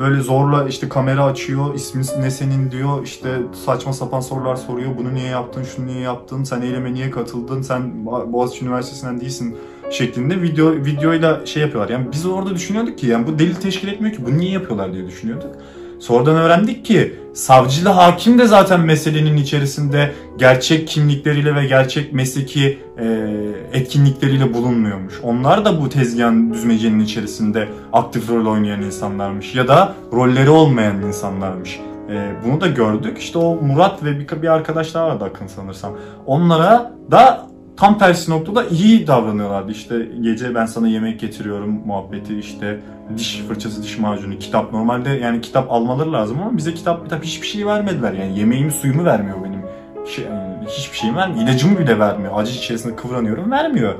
böyle 0.00 0.20
zorla 0.20 0.68
işte 0.68 0.88
kamera 0.88 1.24
açıyor, 1.24 1.74
ismin 1.74 2.04
ne 2.20 2.30
senin 2.30 2.70
diyor, 2.70 3.04
işte 3.04 3.28
saçma 3.64 3.92
sapan 3.92 4.20
sorular 4.20 4.56
soruyor. 4.56 4.90
Bunu 4.98 5.14
niye 5.14 5.28
yaptın, 5.28 5.62
şunu 5.62 5.86
niye 5.86 6.00
yaptın, 6.00 6.44
sen 6.44 6.62
eyleme 6.62 6.94
niye 6.94 7.10
katıldın, 7.10 7.62
sen 7.62 8.06
Boğaziçi 8.06 8.64
Üniversitesi'nden 8.64 9.20
değilsin 9.20 9.56
şeklinde 9.90 10.42
video 10.42 10.72
videoyla 10.72 11.46
şey 11.46 11.62
yapıyorlar. 11.62 11.90
Yani 11.90 12.06
biz 12.12 12.26
orada 12.26 12.54
düşünüyorduk 12.54 12.98
ki 12.98 13.06
yani 13.06 13.26
bu 13.26 13.38
delil 13.38 13.54
teşkil 13.54 13.88
etmiyor 13.88 14.16
ki 14.16 14.26
bunu 14.26 14.38
niye 14.38 14.52
yapıyorlar 14.52 14.92
diye 14.92 15.06
düşünüyorduk. 15.06 15.56
Sonradan 16.00 16.36
öğrendik 16.36 16.84
ki 16.84 17.14
savcı 17.34 17.88
hakim 17.88 18.38
de 18.38 18.46
zaten 18.46 18.80
meselenin 18.80 19.36
içerisinde 19.36 20.12
gerçek 20.38 20.88
kimlikleriyle 20.88 21.54
ve 21.54 21.66
gerçek 21.66 22.12
mesleki 22.12 22.78
e, 22.98 23.28
etkinlikleriyle 23.72 24.54
bulunmuyormuş. 24.54 25.14
Onlar 25.22 25.64
da 25.64 25.80
bu 25.80 25.88
tezgahın 25.88 26.52
düzmecenin 26.52 27.00
içerisinde 27.00 27.68
aktif 27.92 28.30
rol 28.30 28.46
oynayan 28.46 28.82
insanlarmış 28.82 29.54
ya 29.54 29.68
da 29.68 29.94
rolleri 30.12 30.50
olmayan 30.50 31.02
insanlarmış. 31.02 31.80
E, 32.10 32.32
bunu 32.44 32.60
da 32.60 32.66
gördük. 32.66 33.18
İşte 33.18 33.38
o 33.38 33.54
Murat 33.54 34.04
ve 34.04 34.20
bir, 34.20 34.42
bir 34.42 34.48
arkadaş 34.48 34.94
daha 34.94 35.06
vardı 35.06 35.24
Akın 35.24 35.46
sanırsam. 35.46 35.92
Onlara 36.26 36.92
da 37.10 37.49
tam 37.80 37.98
tersi 37.98 38.30
noktada 38.30 38.64
iyi 38.64 39.06
davranıyorlardı. 39.06 39.72
İşte 39.72 40.08
gece 40.20 40.54
ben 40.54 40.66
sana 40.66 40.88
yemek 40.88 41.20
getiriyorum 41.20 41.82
muhabbeti 41.86 42.38
işte 42.38 42.80
diş 43.16 43.42
fırçası, 43.48 43.82
diş 43.82 43.98
macunu, 43.98 44.38
kitap. 44.38 44.72
Normalde 44.72 45.10
yani 45.10 45.40
kitap 45.40 45.72
almaları 45.72 46.12
lazım 46.12 46.38
ama 46.42 46.56
bize 46.56 46.74
kitap 46.74 47.04
kitap 47.04 47.24
hiçbir 47.24 47.46
şey 47.46 47.66
vermediler. 47.66 48.12
Yani 48.12 48.38
yemeğimi 48.38 48.72
suyumu 48.72 49.04
vermiyor 49.04 49.36
benim. 49.44 49.60
Şey, 50.06 50.24
yani 50.24 50.66
hiçbir 50.68 50.96
şeyim 50.96 51.16
vermiyor. 51.16 51.48
İlacımı 51.48 51.78
bile 51.78 51.98
vermiyor. 51.98 52.32
Acı 52.36 52.52
içerisinde 52.52 52.96
kıvranıyorum 52.96 53.50
vermiyor. 53.50 53.94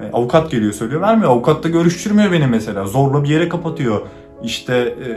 E, 0.00 0.12
avukat 0.12 0.50
geliyor 0.50 0.72
söylüyor 0.72 1.00
vermiyor. 1.00 1.30
Avukat 1.30 1.64
da 1.64 1.68
görüştürmüyor 1.68 2.32
beni 2.32 2.46
mesela. 2.46 2.86
Zorla 2.86 3.24
bir 3.24 3.28
yere 3.28 3.48
kapatıyor. 3.48 4.00
işte 4.42 4.74
e, 4.76 5.08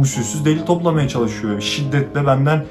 usulsüz 0.00 0.44
delil 0.44 0.66
toplamaya 0.66 1.08
çalışıyor. 1.08 1.60
Şiddetle 1.60 2.26
benden 2.26 2.64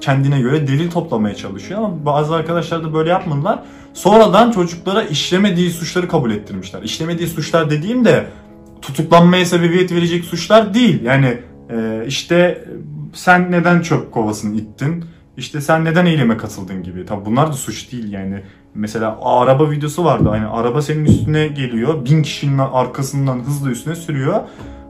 kendine 0.00 0.40
göre 0.40 0.68
delil 0.68 0.90
toplamaya 0.90 1.34
çalışıyor 1.34 1.80
ama 1.80 2.04
bazı 2.04 2.34
arkadaşlar 2.34 2.84
da 2.84 2.94
böyle 2.94 3.10
yapmadılar. 3.10 3.62
Sonradan 3.94 4.50
çocuklara 4.50 5.02
işlemediği 5.02 5.70
suçları 5.70 6.08
kabul 6.08 6.30
ettirmişler. 6.30 6.82
İşlemediği 6.82 7.28
suçlar 7.28 7.70
dediğim 7.70 8.04
de 8.04 8.26
tutuklanmaya 8.82 9.46
sebebiyet 9.46 9.92
verecek 9.92 10.24
suçlar 10.24 10.74
değil. 10.74 11.02
Yani 11.02 11.38
e, 11.70 12.04
işte 12.06 12.64
sen 13.12 13.52
neden 13.52 13.80
çöp 13.80 14.12
kovasını 14.12 14.56
ittin? 14.56 15.04
İşte 15.36 15.60
sen 15.60 15.84
neden 15.84 16.06
eyleme 16.06 16.36
katıldın 16.36 16.82
gibi. 16.82 17.06
Tabi 17.06 17.24
bunlar 17.24 17.48
da 17.48 17.52
suç 17.52 17.92
değil 17.92 18.12
yani. 18.12 18.42
Mesela 18.74 19.18
araba 19.22 19.70
videosu 19.70 20.04
vardı. 20.04 20.28
Hani 20.28 20.46
araba 20.46 20.82
senin 20.82 21.04
üstüne 21.04 21.48
geliyor. 21.48 22.04
Bin 22.04 22.22
kişinin 22.22 22.58
arkasından 22.58 23.38
hızlı 23.38 23.70
üstüne 23.70 23.94
sürüyor. 23.94 24.40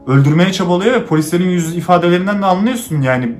Öldürmeye 0.07 0.51
çabalıyor 0.51 0.93
ve 0.93 1.05
polislerin 1.05 1.49
yüz 1.49 1.75
ifadelerinden 1.75 2.41
de 2.41 2.45
anlıyorsun 2.45 3.01
yani 3.01 3.35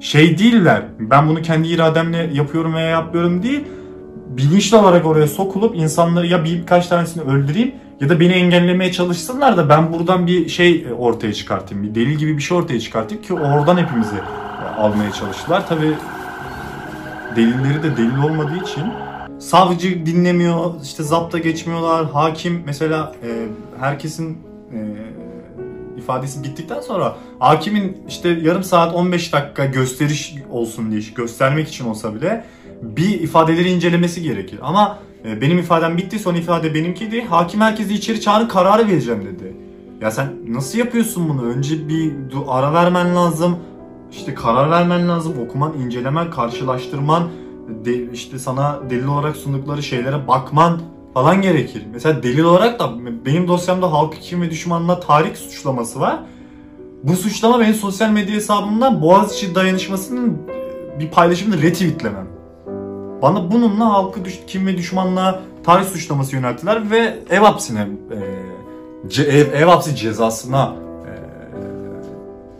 şey 0.00 0.38
değiller. 0.38 0.82
Ben 0.98 1.28
bunu 1.28 1.42
kendi 1.42 1.68
irademle 1.68 2.30
yapıyorum 2.32 2.74
veya 2.74 2.88
yapmıyorum 2.88 3.42
değil. 3.42 3.64
Bilinçli 4.28 4.76
olarak 4.76 5.06
oraya 5.06 5.26
sokulup 5.26 5.76
insanları 5.76 6.26
ya 6.26 6.44
birkaç 6.44 6.86
tanesini 6.88 7.22
öldüreyim 7.22 7.74
ya 8.00 8.08
da 8.08 8.20
beni 8.20 8.32
engellemeye 8.32 8.92
çalışsınlar 8.92 9.56
da 9.56 9.68
ben 9.68 9.92
buradan 9.92 10.26
bir 10.26 10.48
şey 10.48 10.86
ortaya 10.98 11.32
çıkartayım. 11.32 11.84
Bir 11.84 11.94
delil 11.94 12.14
gibi 12.14 12.36
bir 12.36 12.42
şey 12.42 12.58
ortaya 12.58 12.80
çıkartayım 12.80 13.22
ki 13.22 13.34
oradan 13.34 13.76
hepimizi 13.76 14.16
almaya 14.78 15.12
çalıştılar. 15.12 15.68
Tabi 15.68 15.92
delilleri 17.36 17.82
de 17.82 17.96
delil 17.96 18.18
olmadığı 18.24 18.56
için 18.56 18.82
savcı 19.38 20.06
dinlemiyor, 20.06 20.70
işte 20.82 21.02
zapta 21.02 21.38
geçmiyorlar, 21.38 22.06
hakim 22.06 22.62
mesela 22.66 23.12
e, 23.22 23.46
herkesin 23.80 24.38
e, 24.72 24.78
ifadesi 26.06 26.44
bittikten 26.44 26.80
sonra 26.80 27.16
hakimin 27.38 27.96
işte 28.08 28.28
yarım 28.28 28.62
saat 28.62 28.94
15 28.94 29.32
dakika 29.32 29.64
gösteriş 29.64 30.34
olsun 30.50 30.90
diye 30.90 31.00
göstermek 31.16 31.68
için 31.68 31.84
olsa 31.84 32.14
bile 32.14 32.44
bir 32.82 33.20
ifadeleri 33.20 33.70
incelemesi 33.70 34.22
gerekir. 34.22 34.58
Ama 34.62 34.98
e, 35.24 35.40
benim 35.40 35.58
ifadem 35.58 35.96
bitti 35.96 36.18
son 36.18 36.34
ifade 36.34 36.74
benimkiydi. 36.74 37.24
Hakim 37.24 37.60
herkesi 37.60 37.94
içeri 37.94 38.20
çağırın 38.20 38.48
kararı 38.48 38.88
vereceğim 38.88 39.24
dedi. 39.24 39.56
Ya 40.00 40.10
sen 40.10 40.26
nasıl 40.48 40.78
yapıyorsun 40.78 41.28
bunu? 41.28 41.42
Önce 41.42 41.88
bir 41.88 42.12
ara 42.48 42.72
vermen 42.72 43.16
lazım. 43.16 43.56
İşte 44.12 44.34
karar 44.34 44.70
vermen 44.70 45.08
lazım. 45.08 45.34
Okuman, 45.46 45.72
incelemen, 45.72 46.30
karşılaştırman, 46.30 47.28
de, 47.84 48.12
işte 48.12 48.38
sana 48.38 48.80
delil 48.90 49.06
olarak 49.06 49.36
sundukları 49.36 49.82
şeylere 49.82 50.28
bakman 50.28 50.80
falan 51.16 51.42
gerekir. 51.42 51.82
Mesela 51.92 52.22
delil 52.22 52.44
olarak 52.44 52.80
da 52.80 52.90
benim 53.26 53.48
dosyamda 53.48 53.92
halk 53.92 54.16
kim 54.22 54.42
ve 54.42 54.50
düşmanla 54.50 55.00
tarih 55.00 55.36
suçlaması 55.36 56.00
var. 56.00 56.20
Bu 57.02 57.16
suçlama 57.16 57.60
benim 57.60 57.74
sosyal 57.74 58.10
medya 58.10 58.34
hesabımdan 58.34 59.02
Boğaziçi 59.02 59.54
dayanışmasının 59.54 60.38
bir 61.00 61.10
paylaşımını 61.10 61.62
retweetlemem. 61.62 62.26
Bana 63.22 63.50
bununla 63.52 63.92
halkı 63.92 64.24
düş, 64.24 64.40
kim 64.46 64.66
ve 64.66 64.76
düşmanla 64.76 65.40
tarih 65.64 65.84
suçlaması 65.84 66.36
yönelttiler 66.36 66.90
ve 66.90 67.18
ev 67.30 67.40
hapsine 67.40 67.80
e, 67.80 68.18
ce, 69.08 69.22
ev, 69.22 69.52
ev 69.52 69.66
hapsi 69.66 69.96
cezasına 69.96 70.74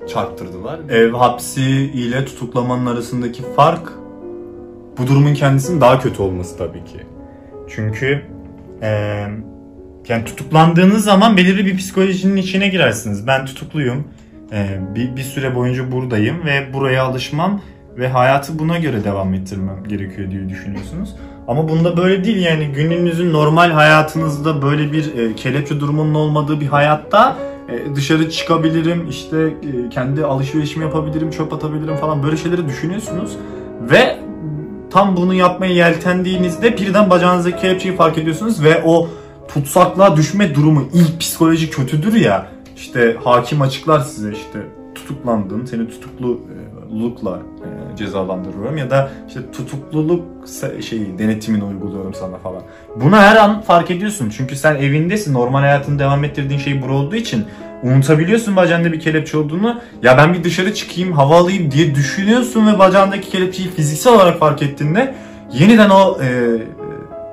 e, 0.05 0.09
çarptırdılar. 0.09 0.81
Ev 0.89 1.13
hapsi 1.13 1.63
ile 1.95 2.25
tutuklamanın 2.25 2.87
arasındaki 2.87 3.43
fark 3.57 3.93
bu 4.99 5.07
durumun 5.07 5.35
kendisinin 5.35 5.81
daha 5.81 5.99
kötü 5.99 6.23
olması 6.23 6.59
tabii 6.59 6.85
ki. 6.85 7.07
Çünkü 7.69 8.36
e, 8.83 8.89
yani 10.09 10.25
tutuklandığınız 10.25 11.05
zaman 11.05 11.37
belirli 11.37 11.67
bir 11.67 11.77
psikolojinin 11.77 12.37
içine 12.37 12.69
girersiniz. 12.69 13.27
Ben 13.27 13.47
tutukluyum. 13.47 14.05
E, 14.53 14.81
bir, 14.95 15.17
bir 15.17 15.23
süre 15.23 15.55
boyunca 15.55 15.93
buradayım 15.93 16.45
ve 16.45 16.73
buraya 16.75 17.05
alışmam 17.05 17.61
ve 17.99 18.09
hayatı 18.09 18.59
buna 18.59 18.79
göre 18.79 19.05
devam 19.05 19.35
ettirmem 19.35 19.85
gerekiyor 19.89 20.31
diye 20.31 20.49
düşünüyorsunuz. 20.49 21.15
Ama 21.49 21.69
bunda 21.69 21.97
böyle 21.97 22.25
değil 22.25 22.37
yani 22.37 22.67
gününüzün 22.67 23.33
normal 23.33 23.71
hayatınızda 23.71 24.63
böyle 24.63 24.93
bir 24.93 25.19
e, 25.19 25.35
kelepçe 25.35 25.81
durumunun 25.81 26.15
olmadığı 26.15 26.61
bir 26.61 26.67
hayatta 26.67 27.37
e, 27.69 27.95
dışarı 27.95 28.31
çıkabilirim, 28.31 29.09
işte 29.09 29.37
e, 29.37 29.89
kendi 29.91 30.25
alışverişimi 30.25 30.85
yapabilirim, 30.85 31.31
çöp 31.31 31.53
atabilirim 31.53 31.97
falan 31.97 32.23
böyle 32.23 32.37
şeyleri 32.37 32.69
düşünüyorsunuz. 32.69 33.37
Ve 33.81 34.17
tam 34.97 35.17
bunu 35.17 35.35
yapmaya 35.35 35.73
yeltendiğinizde 35.73 36.77
birden 36.77 37.11
bacağınızdaki 37.11 37.61
kelepçeyi 37.61 37.97
fark 37.97 38.19
ediyorsunuz 38.19 38.63
ve 38.63 38.83
o 38.85 39.09
tutsaklığa 39.49 40.17
düşme 40.17 40.55
durumu 40.55 40.89
ilk 40.93 41.21
psikoloji 41.21 41.71
kötüdür 41.71 42.15
ya. 42.15 42.49
İşte 42.77 43.17
hakim 43.25 43.63
açıklar 43.63 44.01
size 44.01 44.33
işte 44.33 44.59
tutuklandın, 44.95 45.65
seni 45.65 45.89
tutuklulukla 45.89 47.39
e, 47.65 47.69
cezalandırıyorum 47.97 48.77
ya 48.77 48.91
da 48.91 49.11
işte 49.29 49.41
tutukluluk 49.53 50.25
şeyi 50.89 51.19
denetimini 51.19 51.65
uyguluyorum 51.65 52.15
sana 52.15 52.39
falan. 52.39 52.63
Bunu 52.97 53.17
her 53.17 53.37
an 53.37 53.61
fark 53.61 53.91
ediyorsun 53.91 54.33
çünkü 54.37 54.57
sen 54.57 54.75
evindesin, 54.75 55.35
normal 55.35 55.61
hayatını 55.61 55.99
devam 55.99 56.25
ettirdiğin 56.25 56.61
şey 56.61 56.83
bura 56.83 56.93
olduğu 56.93 57.17
için 57.17 57.45
unutabiliyorsun 57.83 58.57
bacağında 58.57 58.93
bir 58.93 59.01
kelepçe 59.01 59.39
olduğunu. 59.39 59.81
Ya 60.03 60.19
ben 60.19 60.35
bir 60.35 60.45
dışarı 60.45 60.75
çıkayım, 60.75 61.13
hava 61.13 61.37
alayım 61.37 61.71
diye 61.71 61.95
düşünüyorsun 61.95 62.67
ve 62.67 62.79
bacağındaki 62.79 63.31
kelepçeyi 63.31 63.71
fiziksel 63.71 64.15
olarak 64.15 64.39
fark 64.39 64.63
ettiğinde 64.63 65.15
yeniden 65.53 65.91
o 65.91 66.19
e, 66.23 66.59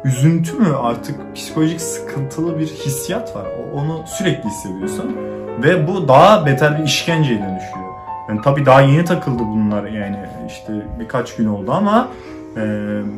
üzüntü 0.05 0.53
mü 0.53 0.75
artık 0.82 1.36
psikolojik 1.36 1.82
sıkıntılı 1.82 2.60
bir 2.60 2.67
hissiyat 2.67 3.36
var. 3.36 3.46
Onu 3.74 4.03
sürekli 4.08 4.50
hissediyorsun 4.50 5.15
ve 5.63 5.88
bu 5.88 6.08
daha 6.08 6.46
beter 6.46 6.79
bir 6.79 6.84
işkenceye 6.84 7.39
dönüşüyor. 7.39 7.83
Yani 8.30 8.42
tabii 8.44 8.65
daha 8.65 8.82
yeni 8.82 9.06
takıldı 9.06 9.44
bunlar 9.44 9.84
yani 9.84 10.18
işte 10.48 10.74
birkaç 11.00 11.36
gün 11.36 11.46
oldu 11.46 11.72
ama 11.72 12.08
e, 12.58 12.62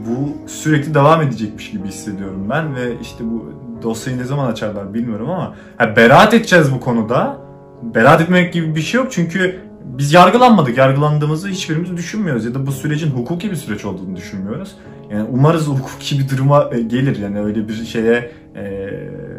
bu 0.07 0.47
sürekli 0.47 0.93
devam 0.93 1.21
edecekmiş 1.21 1.71
gibi 1.71 1.87
hissediyorum 1.87 2.47
ben 2.49 2.75
ve 2.75 2.99
işte 3.01 3.23
bu 3.23 3.53
dosyayı 3.83 4.19
ne 4.19 4.23
zaman 4.23 4.51
açarlar 4.51 4.93
bilmiyorum 4.93 5.29
ama 5.29 5.55
ha, 5.77 5.95
beraat 5.95 6.33
edeceğiz 6.33 6.73
bu 6.73 6.79
konuda. 6.79 7.37
Beraat 7.81 8.21
etmek 8.21 8.53
gibi 8.53 8.75
bir 8.75 8.81
şey 8.81 9.01
yok 9.01 9.11
çünkü 9.11 9.59
biz 9.83 10.13
yargılanmadık. 10.13 10.77
Yargılandığımızı 10.77 11.47
hiçbirimiz 11.47 11.97
düşünmüyoruz 11.97 12.45
ya 12.45 12.53
da 12.53 12.67
bu 12.67 12.71
sürecin 12.71 13.11
hukuki 13.11 13.51
bir 13.51 13.55
süreç 13.55 13.85
olduğunu 13.85 14.15
düşünmüyoruz. 14.15 14.75
Yani 15.11 15.27
umarız 15.31 15.67
hukuki 15.67 16.19
bir 16.19 16.29
duruma 16.29 16.69
e, 16.71 16.81
gelir 16.81 17.17
yani 17.19 17.41
öyle 17.41 17.67
bir 17.67 17.73
şeye 17.73 18.31
e, 18.55 18.89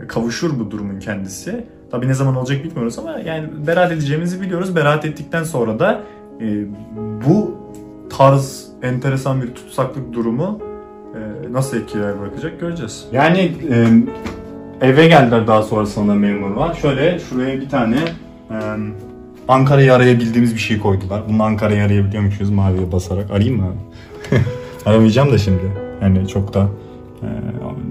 kavuşur 0.08 0.58
bu 0.58 0.70
durumun 0.70 0.98
kendisi. 0.98 1.66
Tabii 1.90 2.08
ne 2.08 2.14
zaman 2.14 2.36
olacak 2.36 2.64
bilmiyoruz 2.64 2.98
ama 2.98 3.18
yani 3.24 3.48
beraat 3.66 3.92
edeceğimizi 3.92 4.40
biliyoruz. 4.40 4.76
Beraat 4.76 5.04
ettikten 5.04 5.44
sonra 5.44 5.78
da 5.78 6.00
e, 6.40 6.64
bu 7.26 7.56
tarz 8.10 8.66
enteresan 8.82 9.42
bir 9.42 9.54
tutsaklık 9.54 10.12
durumu 10.12 10.60
e, 11.14 11.52
nasıl 11.52 11.76
etkiler 11.76 12.20
bırakacak 12.20 12.60
göreceğiz. 12.60 13.06
Yani 13.12 13.52
e, 13.70 13.86
eve 14.86 15.08
geldiler 15.08 15.46
daha 15.46 15.62
sonrasında 15.62 16.14
memurlar. 16.14 16.74
Şöyle 16.74 17.18
şuraya 17.18 17.60
bir 17.60 17.68
tane 17.68 17.96
e, 18.50 18.56
Ankara'yı 19.48 19.94
arayabildiğimiz 19.94 20.54
bir 20.54 20.60
şey 20.60 20.78
koydular. 20.78 21.22
Bunu 21.28 21.42
Ankara'yı 21.42 21.84
arayabiliyormuşuz 21.84 22.50
maviye 22.50 22.92
basarak. 22.92 23.30
Arayayım 23.30 23.56
mı 23.56 23.72
Aramayacağım 24.86 25.32
da 25.32 25.38
şimdi. 25.38 25.72
Yani 26.02 26.28
çok 26.28 26.54
da 26.54 26.68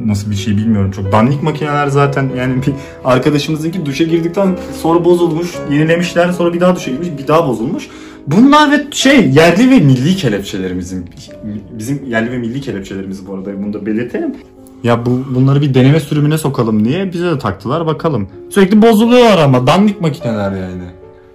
nasıl 0.05 0.31
bir 0.31 0.35
şey 0.35 0.57
bilmiyorum. 0.57 0.91
Çok 0.91 1.11
dandik 1.11 1.43
makineler 1.43 1.87
zaten 1.87 2.29
yani 2.37 2.55
bir 2.55 2.73
arkadaşımızınki 3.05 3.85
duşa 3.85 4.03
girdikten 4.03 4.57
sonra 4.81 5.05
bozulmuş. 5.05 5.53
Yenilemişler 5.71 6.31
sonra 6.31 6.53
bir 6.53 6.59
daha 6.59 6.75
duşa 6.75 6.91
girmiş 6.91 7.07
bir 7.17 7.27
daha 7.27 7.47
bozulmuş. 7.47 7.89
Bunlar 8.27 8.71
ve 8.71 8.83
şey 8.91 9.29
yerli 9.29 9.71
ve 9.71 9.79
milli 9.79 10.15
kelepçelerimizin 10.15 11.05
bizim 11.71 12.05
yerli 12.05 12.31
ve 12.31 12.37
milli 12.37 12.61
kelepçelerimiz 12.61 13.27
bu 13.27 13.33
arada 13.33 13.63
bunu 13.63 13.73
da 13.73 13.85
belirtelim. 13.85 14.35
Ya 14.83 15.05
bu 15.05 15.23
bunları 15.35 15.61
bir 15.61 15.73
deneme 15.73 15.99
sürümüne 15.99 16.37
sokalım 16.37 16.85
diye 16.85 17.13
bize 17.13 17.25
de 17.25 17.39
taktılar 17.39 17.85
bakalım. 17.85 18.27
Sürekli 18.49 18.81
bozuluyorlar 18.81 19.37
ama 19.37 19.67
dandik 19.67 20.01
makineler 20.01 20.51
yani. 20.51 20.83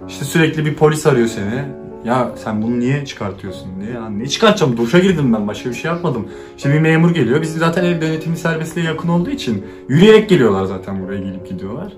İşte 0.09 0.25
sürekli 0.25 0.65
bir 0.65 0.73
polis 0.73 1.05
arıyor 1.05 1.27
seni. 1.27 1.80
Ya 2.05 2.31
sen 2.43 2.61
bunu 2.61 2.79
niye 2.79 3.05
çıkartıyorsun 3.05 3.67
diye. 3.81 3.91
Ya 3.91 4.09
ne 4.09 4.27
çıkartacağım? 4.27 4.77
Duşa 4.77 4.99
girdim 4.99 5.33
ben. 5.33 5.47
Başka 5.47 5.69
bir 5.69 5.75
şey 5.75 5.91
yapmadım. 5.91 6.27
İşte 6.57 6.73
bir 6.73 6.79
memur 6.79 7.13
geliyor. 7.13 7.41
Biz 7.41 7.53
zaten 7.53 7.85
ev 7.85 8.01
denetimi 8.01 8.37
serbestliğe 8.37 8.85
yakın 8.85 9.09
olduğu 9.09 9.29
için 9.29 9.65
yürüyerek 9.89 10.29
geliyorlar 10.29 10.65
zaten 10.65 11.03
buraya 11.03 11.19
gelip 11.19 11.49
gidiyorlar. 11.49 11.93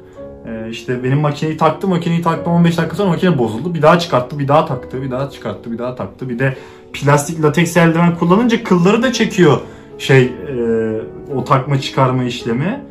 Ee, 0.48 0.70
işte 0.70 1.04
benim 1.04 1.20
makineyi 1.20 1.58
taktı. 1.58 1.88
Makineyi 1.88 2.22
taktı 2.22 2.50
15 2.50 2.78
dakika 2.78 2.96
sonra 2.96 3.10
makine 3.10 3.38
bozuldu. 3.38 3.74
Bir 3.74 3.82
daha 3.82 4.00
çıkarttı. 4.00 4.40
Bir 4.40 4.48
daha 4.48 4.66
taktı. 4.66 5.02
Bir 5.02 5.12
daha 5.12 5.30
çıkarttı. 5.30 5.72
Bir 5.72 5.78
daha 5.78 5.96
taktı. 5.96 6.30
Bir 6.30 6.40
de 6.40 6.58
plastik 6.94 7.44
lateks 7.44 7.78
eldiven 7.78 8.16
kullanınca 8.16 8.64
kılları 8.64 9.04
da 9.04 9.14
çekiyor 9.14 9.60
şey 9.98 10.24
e, 10.24 11.34
o 11.36 11.44
takma 11.44 11.82
çıkarma 11.82 12.24
işlemi. 12.24 12.82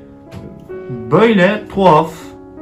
Böyle 1.10 1.62
tuhaf, 1.74 2.10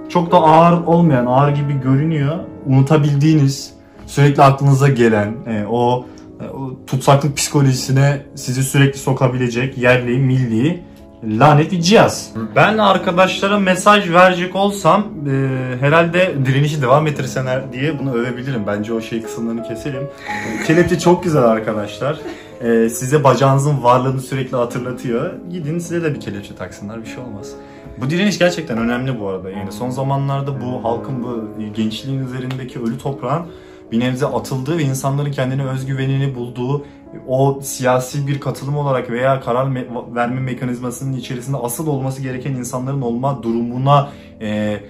çok 0.09 0.33
da 0.33 0.37
ağır 0.37 0.87
olmayan, 0.87 1.27
ağır 1.27 1.51
gibi 1.51 1.81
görünüyor. 1.81 2.39
Unutabildiğiniz, 2.67 3.75
sürekli 4.11 4.43
aklınıza 4.43 4.89
gelen, 4.89 5.35
e, 5.47 5.65
o, 5.71 6.07
e, 6.41 6.45
o 6.49 6.85
tutsaklık 6.87 7.37
psikolojisine 7.37 8.23
sizi 8.35 8.63
sürekli 8.63 8.99
sokabilecek 8.99 9.79
yerli, 9.79 10.19
milli 10.19 10.83
lanet 11.25 11.73
bir 11.73 11.81
cihaz. 11.81 12.31
Ben 12.57 12.79
arkadaşlara 12.79 13.59
mesaj 13.59 14.11
verecek 14.11 14.57
olsam 14.57 15.07
e, 15.29 15.77
herhalde 15.81 16.35
direnişi 16.47 16.83
devam 16.83 17.07
ettirseler 17.07 17.73
diye 17.73 17.99
bunu 17.99 18.15
övebilirim. 18.15 18.63
Bence 18.67 18.93
o 18.93 19.01
şey 19.01 19.23
kısımlarını 19.23 19.63
keselim. 19.63 20.03
E, 20.03 20.65
Kelepçe 20.67 20.99
çok 20.99 21.25
güzel 21.25 21.43
arkadaşlar. 21.43 22.19
E, 22.61 22.89
size 22.89 23.25
bacağınızın 23.25 23.83
varlığını 23.83 24.21
sürekli 24.21 24.57
hatırlatıyor. 24.57 25.33
Gidin 25.51 25.79
size 25.79 26.03
de 26.03 26.15
bir 26.15 26.21
kelepçe 26.21 26.55
taksınlar 26.55 27.03
bir 27.03 27.07
şey 27.07 27.19
olmaz. 27.19 27.53
Bu 28.01 28.11
direniş 28.11 28.39
gerçekten 28.39 28.79
önemli 28.79 29.21
bu 29.21 29.29
arada. 29.29 29.51
Yani 29.51 29.73
son 29.73 29.91
zamanlarda 29.91 30.61
bu 30.61 30.85
halkın 30.85 31.23
bu 31.23 31.49
gençliğin 31.77 32.27
üzerindeki 32.27 32.79
ölü 32.79 32.99
toprağın 32.99 33.43
bir 33.93 34.01
nebze 34.01 34.27
atıldığı 34.27 34.79
ve 34.79 34.83
insanların 34.83 35.33
kendine 35.33 35.65
özgüvenini 35.65 36.35
bulduğu 36.35 36.85
o 37.27 37.61
siyasi 37.63 38.27
bir 38.27 38.41
katılım 38.41 38.77
olarak 38.77 39.11
veya 39.11 39.41
karar 39.41 39.67
me- 39.67 40.15
verme 40.15 40.41
mekanizmasının 40.41 41.13
içerisinde 41.13 41.57
asıl 41.57 41.87
olması 41.87 42.23
gereken 42.23 42.53
insanların 42.53 43.03
olma 43.03 43.43
durumuna 43.43 44.09
e, 44.41 44.81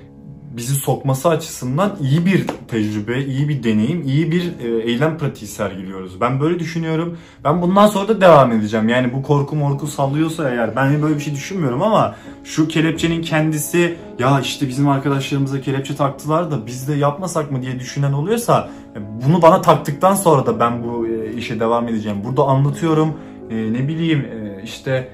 bizi 0.51 0.75
sokması 0.75 1.29
açısından 1.29 1.97
iyi 2.01 2.27
bir 2.27 2.47
tecrübe, 2.69 3.25
iyi 3.25 3.49
bir 3.49 3.63
deneyim, 3.63 4.03
iyi 4.03 4.33
bir 4.33 4.53
e, 4.61 4.83
eylem 4.83 5.19
pratiği 5.19 5.51
sergiliyoruz. 5.51 6.21
Ben 6.21 6.41
böyle 6.41 6.59
düşünüyorum. 6.59 7.19
Ben 7.45 7.63
bundan 7.63 7.87
sonra 7.87 8.09
da 8.09 8.21
devam 8.21 8.53
edeceğim. 8.53 8.89
Yani 8.89 9.13
bu 9.13 9.23
korku 9.23 9.57
morku 9.57 9.87
sallıyorsa 9.87 10.51
eğer 10.51 10.77
ben 10.77 11.03
böyle 11.03 11.15
bir 11.15 11.21
şey 11.21 11.35
düşünmüyorum 11.35 11.83
ama 11.83 12.15
şu 12.45 12.69
kelepçenin 12.69 13.23
kendisi 13.23 13.97
ya 14.19 14.41
işte 14.41 14.69
bizim 14.69 14.89
arkadaşlarımıza 14.89 15.61
kelepçe 15.61 15.97
taktılar 15.97 16.51
da 16.51 16.67
biz 16.67 16.89
de 16.89 16.95
yapmasak 16.95 17.51
mı 17.51 17.63
diye 17.63 17.81
düşünen 17.81 18.13
oluyorsa 18.13 18.71
e, 18.97 18.99
bunu 19.27 19.43
bana 19.43 19.63
taktıktan 19.63 20.15
sonra 20.15 20.47
da 20.47 20.61
ben 20.61 20.85
bu 20.85 21.07
e, 21.07 21.35
işe 21.37 21.61
devam 21.61 21.89
edeceğim. 21.89 22.19
Burada 22.25 22.43
anlatıyorum. 22.43 23.15
Ne 23.51 23.89
bileyim 23.89 24.29
işte 24.65 25.09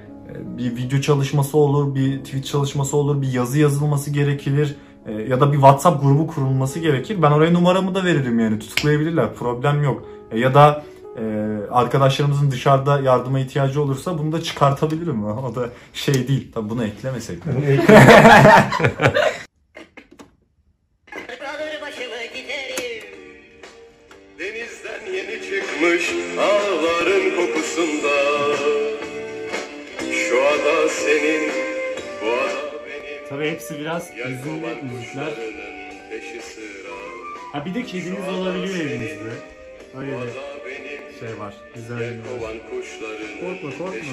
bir 0.59 0.77
video 0.77 1.01
çalışması 1.01 1.59
olur, 1.59 1.95
bir 1.95 2.19
tweet 2.19 2.47
çalışması 2.47 2.97
olur, 2.97 3.23
bir 3.23 3.33
yazı 3.33 3.59
yazılması 3.59 4.11
gerekir 4.11 4.77
ya 5.13 5.41
da 5.41 5.53
bir 5.53 5.57
WhatsApp 5.57 6.03
grubu 6.03 6.27
kurulması 6.27 6.79
gerekir. 6.79 7.23
Ben 7.23 7.31
oraya 7.31 7.53
numaramı 7.53 7.95
da 7.95 8.05
veririm 8.05 8.39
yani 8.39 8.59
tutuklayabilirler 8.59 9.35
problem 9.35 9.83
yok. 9.83 10.03
E, 10.31 10.39
ya 10.39 10.55
da 10.55 10.85
e, 11.19 11.23
arkadaşlarımızın 11.71 12.51
dışarıda 12.51 13.01
yardıma 13.01 13.41
ihtiyacı 13.41 13.83
olursa 13.83 14.19
bunu 14.19 14.33
da 14.33 14.43
çıkartabilirim. 14.43 15.25
O 15.47 15.55
da 15.55 15.69
şey 15.93 16.29
değil. 16.29 16.53
Tabii 16.55 16.71
bunu 16.71 16.85
eklemesek. 16.85 17.45
de. 17.45 17.51
Alır 21.57 21.81
başımı 21.83 22.25
giderim. 22.35 23.05
Denizden 24.39 25.13
yeni 25.13 25.43
çıkmış 25.43 26.11
ağların 26.39 27.37
kokusunda 27.37 28.17
Şu 30.11 30.43
ada 30.43 30.89
senin, 30.89 31.53
bu 32.23 32.27
ada 32.33 32.56
Tabii 33.29 33.51
hepsi 33.51 33.79
biraz 33.81 34.17
Yelkovan 34.17 34.85
müzikler. 34.85 35.33
Ha 37.53 37.65
bir 37.67 37.75
de 37.75 37.83
kediniz 37.83 38.29
olabiliyor 38.29 38.79
evinizde. 38.79 39.33
Öyle 39.99 40.13
benim, 40.67 41.19
şey 41.21 41.39
var. 41.39 41.55
Güzel 41.75 42.15
Korkma, 43.41 43.79
korkma. 43.79 44.13